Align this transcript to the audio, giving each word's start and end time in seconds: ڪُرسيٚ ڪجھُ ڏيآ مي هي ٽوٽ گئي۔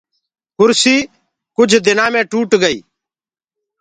ڪُرسيٚ 0.57 1.07
ڪجھُ 1.55 1.75
ڏيآ 1.85 2.05
مي 2.13 2.19
هي 2.23 2.29
ٽوٽ 2.31 2.49
گئي۔ 2.63 2.77